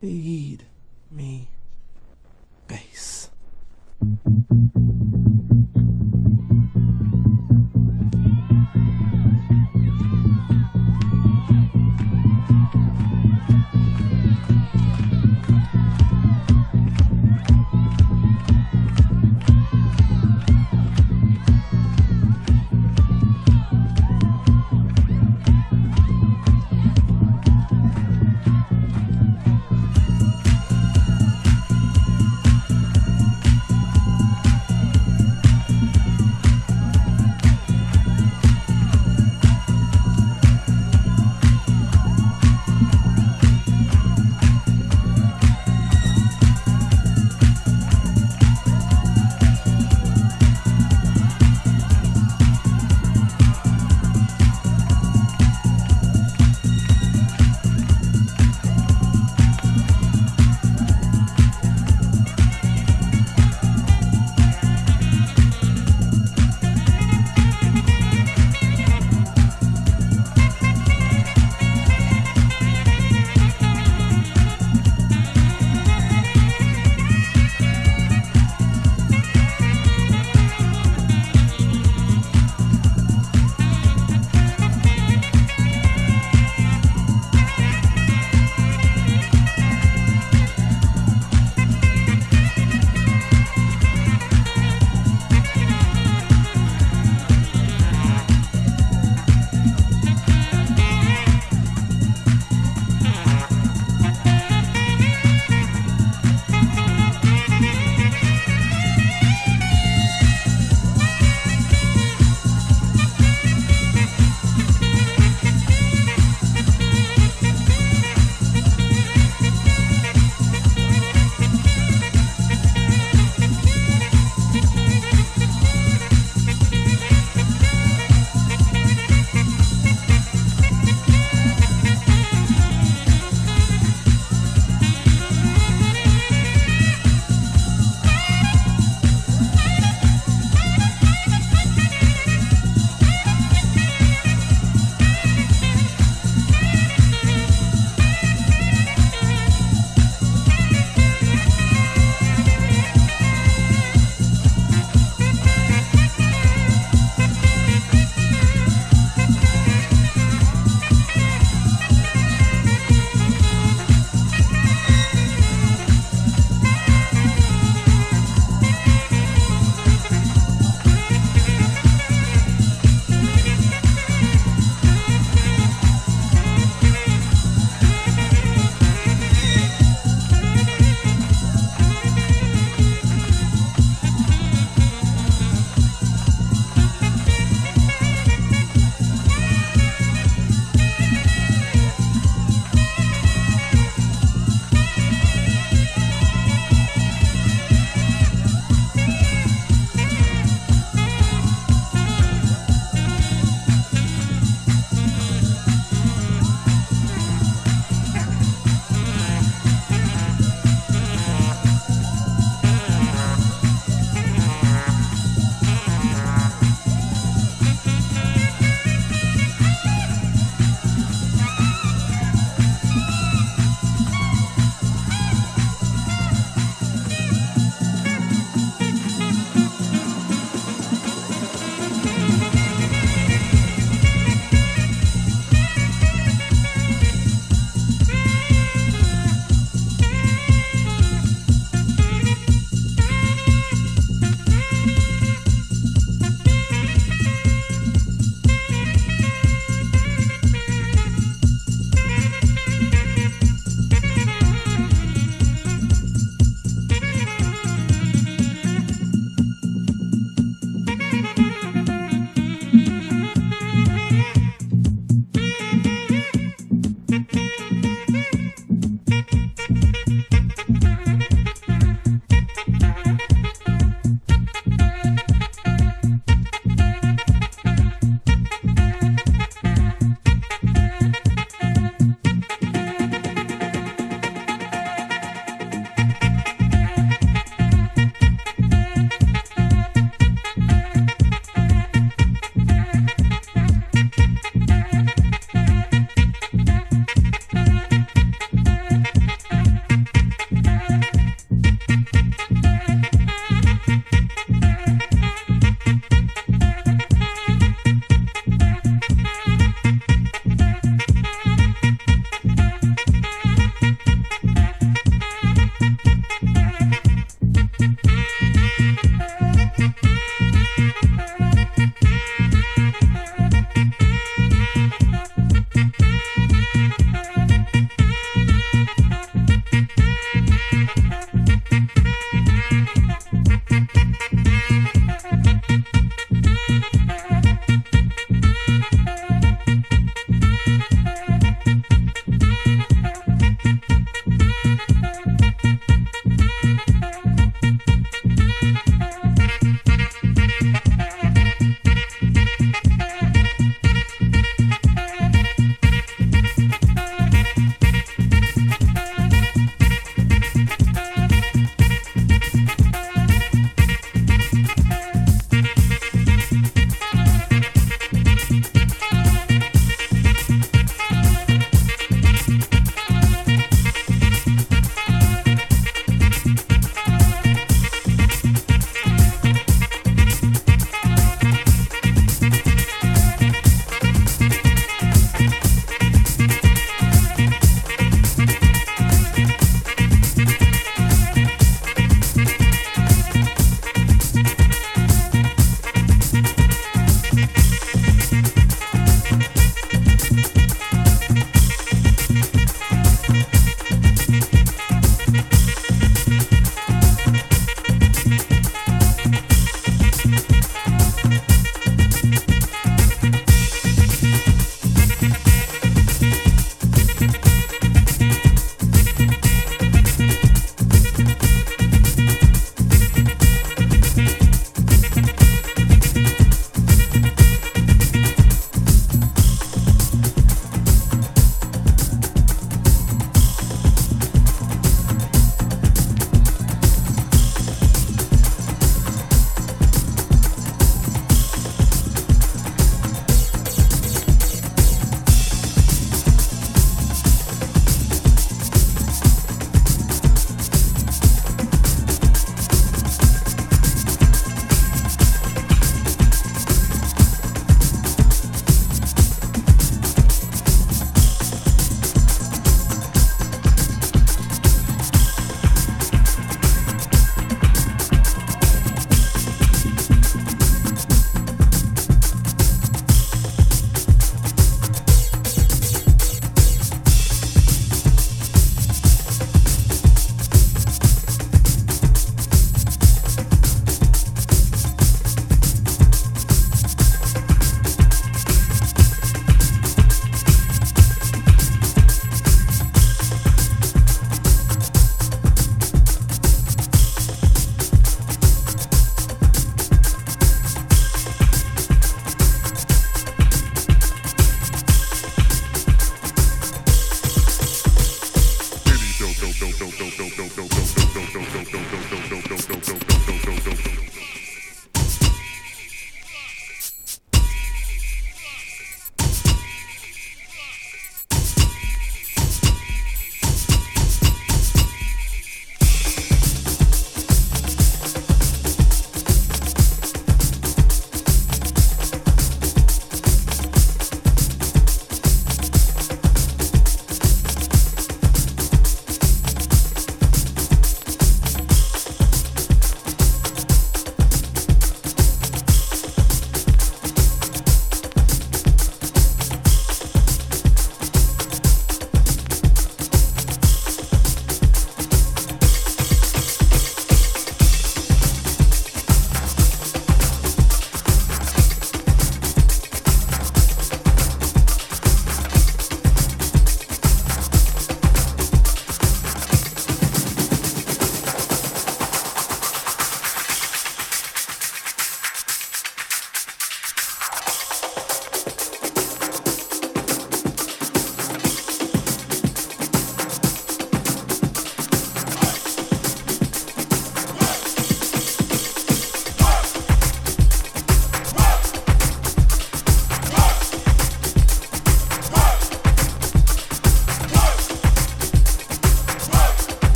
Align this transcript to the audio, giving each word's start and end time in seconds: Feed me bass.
Feed 0.00 0.64
me 1.10 1.50
bass. 2.66 3.28